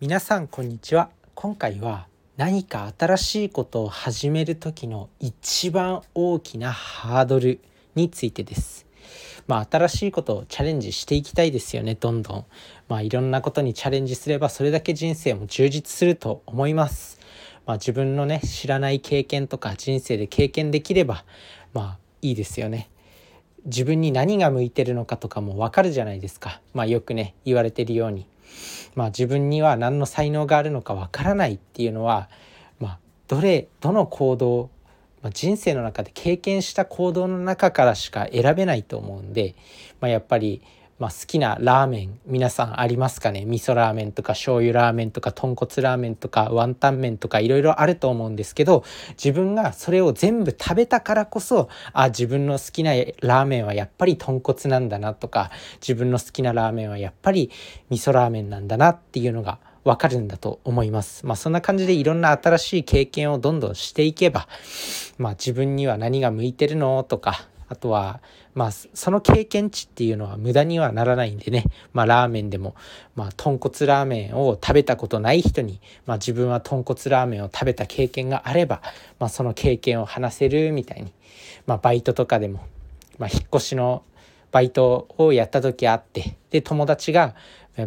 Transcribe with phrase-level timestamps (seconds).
[0.00, 1.10] 皆さんこんにちは。
[1.34, 2.06] 今回は
[2.38, 7.60] 何か新しいことを始める時の一番大きなハードル
[7.94, 8.86] についてです。
[9.46, 12.44] まあ新しいことをチャレンジしていきたいですよねどんどん。
[12.88, 17.20] まあいろんなことにチャレンジすればそれだけ人生も充実すると思います。
[17.66, 21.26] まあ自分のね知らない経験とか人生で経験できれば
[21.74, 22.88] まあいいですよね。
[23.66, 26.62] 自分に何が向いてるのかとかもわかるじゃないですか。
[26.72, 28.26] まあよくね言われてるように。
[28.94, 32.28] まあ、自分には何の才能があるのかわからないっていうのは、
[32.78, 32.98] まあ、
[33.28, 34.70] どれどの行動、
[35.22, 39.54] まあ、人生の中で経験した行動の中からしか選べないと思うんで、
[40.00, 40.62] まあ、やっぱり
[41.00, 43.46] まあ、好きなラーメン皆さんありますかね？
[43.46, 52.92] 味噌ラーメンとか醤油ラーメンとか豚骨ラーメンとかワンタン麺とかいろいろあると思うんですけど自分がそれを全部食べたからこそあ自分の好きな
[53.22, 55.50] ラーメンはやっぱり豚骨なんだなとか
[55.80, 57.50] 自分の好きなラーメンはやっぱり
[57.88, 61.24] 味噌ラーメンなんだなっていうのがわかるんだと思います。
[61.24, 64.46] まあそんな感じでいろんな新しい経験をどんどんしていけば、
[65.16, 68.20] まあ自分には何が向いてるのとか、あとは、
[68.52, 72.74] まあ、その経験値っていうのは無駄にはならないんでね、まあ、ラーメンでも、
[73.14, 78.82] まあ、豚骨ラーメンを食べたことない人に、まあ、自分は豚骨ラーメンを食べた経験があれば、
[79.20, 81.12] まあ、その経験を話せるみたいに、
[81.64, 82.66] まあ、バイトとかでも、
[83.18, 84.02] まあ、引っ越しの
[84.52, 87.34] バイトをやった時あってで友達が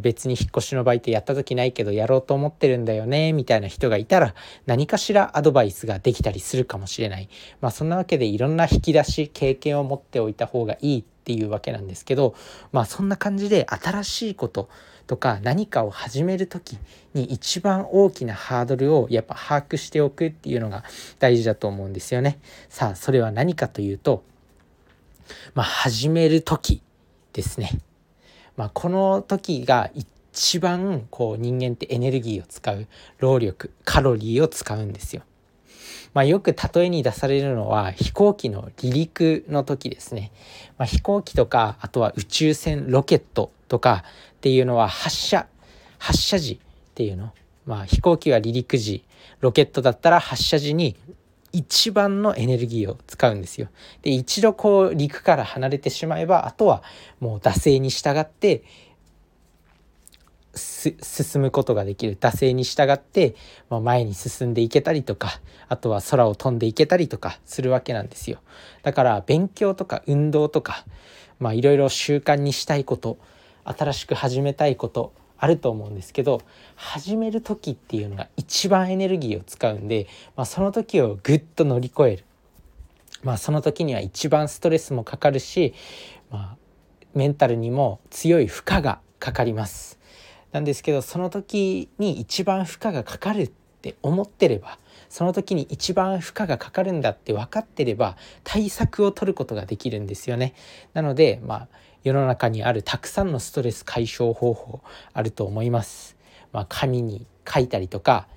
[0.01, 4.33] 別に引っ越しのバイトやった時ないけどやろうと思ってるんだよねみたいな人がいたら
[4.65, 7.29] 何かしらアドバイスができたりするかもしれない
[7.61, 12.35] まあそんなわけでいろんな引き出し経験を持っておいた方がいいっていうわけなんですけど
[12.71, 14.69] まあそんな感じで新しいこと
[15.05, 16.77] とか何かを始める時
[17.13, 20.83] に一番大きなハードルをやっぱ把握しておくっていうのが
[21.19, 22.39] 大事だと思うんですよね。
[22.69, 24.23] さあそれは何かというと
[25.53, 26.81] まあ始める時
[27.33, 27.79] ですね。
[28.55, 35.23] まあ、この時が一番こう人間ってエネルギーを使う労力カロリーを使うんですよ。
[36.13, 40.31] まあ、よく例えに出されるのは飛行機の離陸の時ですね。
[40.77, 44.03] まあ、飛行機とかあとは宇宙船ロケットとか
[44.35, 45.47] っていうのは発射
[45.97, 47.33] 発射時っていうの。
[47.65, 49.05] まあ、飛行機は離陸時
[49.39, 50.97] ロケットだったら発射時に
[51.53, 53.69] 一番のエネルギーを使うんですよ。
[54.01, 56.83] で一度こう陸から離れてしまえばあとは
[57.19, 58.63] もう惰性に従って
[60.55, 63.35] 進むことができる惰性に従って、
[63.69, 68.39] まあ、前に進んでいけたりとかあとは空を飛んでいけたりとかするわけなんですよ。
[68.81, 70.85] だから勉強とか運動とか
[71.53, 73.17] いろいろ習慣にしたいこと
[73.65, 76.41] 新しく始めたいことあると思うんですけど
[76.75, 82.25] 始める時っていうのが一番エネルギーを使うんで、まあ、その時をぐっと乗り越える、
[83.23, 85.73] まあ、その時には一番ストレスもかかるし、
[86.31, 86.57] まあ、
[87.13, 89.99] メンタルにも強い負荷がかかります。
[90.51, 93.51] なんですけどその時に一番負荷がかかるっ
[93.81, 94.77] て思ってれば
[95.09, 100.53] その時に一番負荷がかかるんだって分かってれば対策を取ることができるんですよね。
[100.93, 101.67] なのでまあ
[102.03, 104.81] 世の中にあるたくさんのストレス解消方法
[105.13, 106.17] あると思います。
[106.51, 108.27] まあ、紙に書いたりとか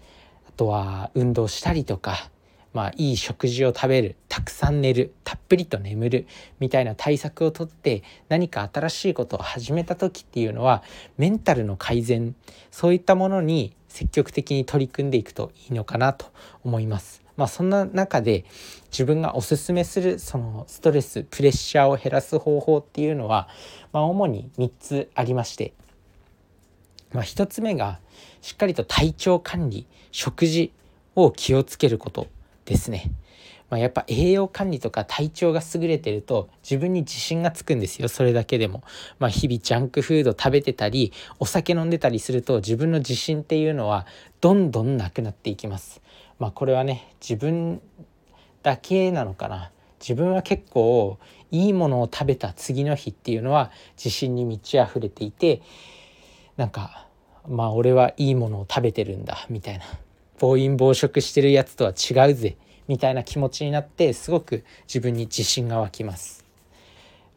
[0.48, 2.30] あとは運動したりとか、
[2.72, 6.26] まあ、いい食事を食べるたくさん寝るたっぷりと眠る
[6.58, 10.82] みたいな対策をとって何か新しいことを始めた時っていうのは
[11.18, 12.34] メンタルの改善
[12.70, 16.26] そういったものに積極的に取り組んでいくといいのかなと
[16.62, 17.22] 思います。
[17.38, 18.44] まあ、そんな中で
[18.90, 23.48] 自分がおすすめするそのストレスプレッシャーを減らす方法っていうのは、
[23.94, 25.72] まあ、主に3つありまして、
[27.14, 27.98] まあ、1つ目が
[28.42, 30.74] しっかりと体調管理食事
[31.14, 32.26] を気をつけること
[32.66, 33.10] ですね。
[33.68, 38.82] まあ、やっぱ栄養管理とか体調が優れてると自分に自信がつくんですよそれだけでも。
[39.18, 44.06] まあ、日々ジャンクフード食べてたりお酒飲んでたりすると自分の自信っていうのは
[44.40, 46.00] どんどんなくなっていきます。
[46.38, 47.80] まあこれはね自分
[48.62, 51.18] だけなのかな自分は結構
[51.50, 55.62] いいものを食べた次の日っていうのは自信に満ち溢れていて
[56.56, 57.06] なんか
[57.48, 59.84] まあ俺はいいものを食べてるんだみたいな
[60.38, 62.56] 暴飲暴食してるやつとは違うぜ
[62.88, 66.44] みたいな気持ちになってすごく自分に自信が湧きます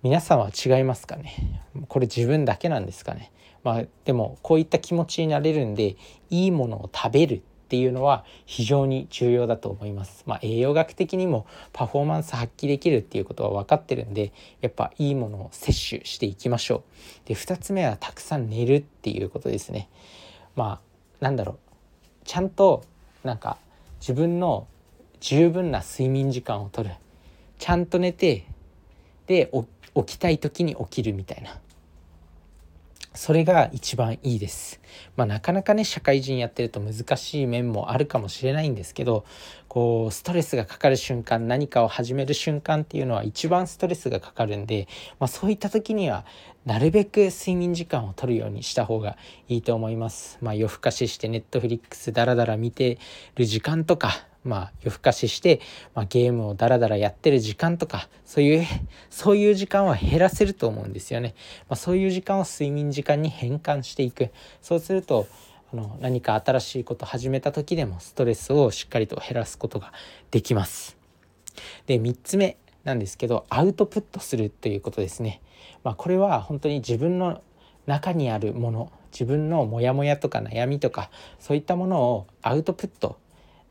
[0.01, 1.61] 皆さんは違いますかね？
[1.89, 3.33] これ自分だけなんですかね？
[3.65, 5.97] まあでもこういった気持ちになれるんで
[6.29, 10.23] いいものを食べるっていうのは非常に重要だと思います。
[10.25, 14.31] まあ、栄養学的にもパフォーマンス発揮できるっていうことは分かってるんで
[14.61, 15.65] やっぱいいものを摂
[15.97, 16.77] 取していきましょ
[17.25, 17.27] う。
[17.27, 19.89] で2つ目はたくさん寝るっていうことですね。
[20.55, 20.79] ま
[21.19, 21.57] あなんだろう
[22.23, 22.85] ちゃんと
[23.25, 23.57] なんか
[23.99, 24.65] 自分の
[25.19, 26.91] 十分な睡眠時間をとる
[27.57, 28.45] ちゃんと寝て
[29.27, 29.51] で
[29.95, 31.59] 起きたい時に起きるみたいな
[33.13, 34.79] それが一番いいです。
[35.15, 39.25] まあ、なかなかね社会人やってると難しい面もあるかもしれないんですけど
[39.67, 44.87] こうストレスがかかる瞬間何かを始める瞬間っていうのは一番ストレスがかかるんで、
[45.19, 46.23] まあ、そういった時には
[46.65, 49.17] なるべく睡眠時間を取るようにした方が
[49.47, 50.37] いいと思います。
[50.41, 52.99] まあ、夜更かししてネットフリックスダラダラ見て
[53.35, 55.59] る時間とかまあ、夜更かしして、
[55.93, 58.65] まあ、ゲームをダラダラやってる時間とかそういう
[59.09, 61.35] そういう時間は減らせると思うんですよね。
[61.67, 64.31] まあ、そういう時間を睡眠時間に変換していく
[64.61, 65.27] そうすると
[65.71, 69.93] あの何か新しいこと始めた時でもストレスをしっかりと減らすことが
[70.31, 70.97] できます。
[71.85, 75.41] で3つ目なんですけどアウトプットするということですね。
[75.83, 77.41] まあ、これは本当に自分の
[77.85, 81.09] 中にあるもの自分のモヤモヤとか悩みとか
[81.39, 83.17] そういったものをアウトプット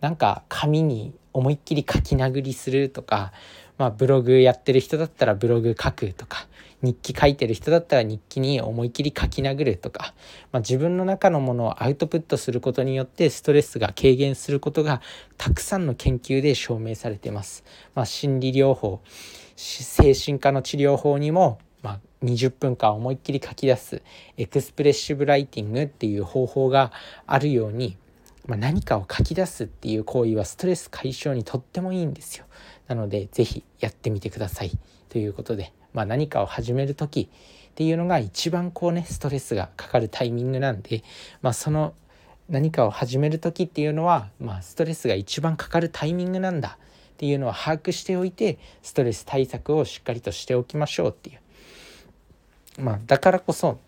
[0.00, 3.32] なんか紙に思いっきり書き殴りするとか、
[3.78, 6.46] まあ、ブログやってる人だったらブログ書くとか
[6.82, 10.14] 日記書いてる人だったら日記に思いっきり書き殴るとか、
[10.52, 15.00] まあ、自分の中のものをアウトプットすることによってストレスが軽減することが
[15.36, 17.64] たくさんの研究で証明されています。
[17.94, 19.00] まあ、心理療法
[19.56, 24.02] 精神科の治療法にも、まあ、20分間思いっきり書き出す
[24.36, 26.92] エクスプレッシブライティングっていう方法が
[27.26, 27.96] あるように
[28.48, 32.46] まあ、何かを書き出すっていう行為はストレス解消にとってもいいんですよ。
[32.88, 34.72] なので是非やってみてください
[35.10, 41.04] ということで、まあ、何かを始める時っていうのが一番こうねストレスがかかるタイミングなんで、
[41.42, 41.92] まあ、その
[42.48, 52.82] 何かを始める時っていうのは、まあ、ストレスが一番かかるタイミングなんだっていうのを把握しておいてストレス対策をしっかりとしておきましょうっていう。
[52.82, 53.78] まあ、だからこそ、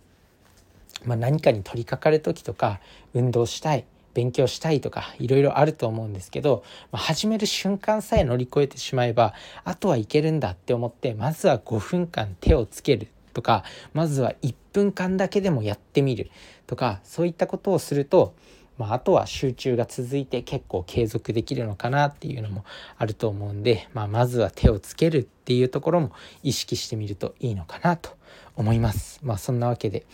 [1.07, 2.81] まあ、何かに取り掛かる時とか
[3.15, 9.35] 運動したい勉強したいとかいろいろあると思うんですけど、まあ、始める瞬間さえ乗り越えてしまえば
[9.65, 13.65] あとはいけるんだって思ってまずは5分間手をつけるとか
[13.95, 16.31] まずは1分間だけでもやってみる
[16.67, 18.35] とかそういったことをすると、
[18.79, 22.65] まあ、あとは集中が続いて結構継続できるのかなっていうのも
[22.99, 26.13] あると思うんで、まあ、まずは手をつけるっていうところも
[26.43, 28.11] 意識してみるといいのかなと
[28.57, 29.21] 思います。
[29.23, 30.05] まあ、そんなわけで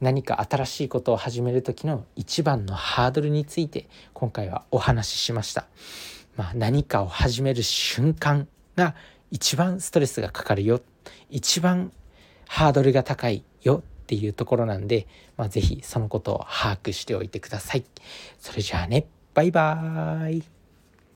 [0.00, 5.66] 何か新しいことを始める時の一番のハードルについて今回はお話ししました。
[6.36, 8.46] まあ、何かを始める瞬間
[8.76, 8.94] が
[9.30, 10.80] 一番ストレスがかかるよ
[11.30, 11.92] 一番
[12.46, 15.06] ハードルが高いよっていうところなんで、
[15.36, 17.84] まあ、是非そのことを把握しておいてください。
[18.38, 20.57] それじゃあねバイバーイ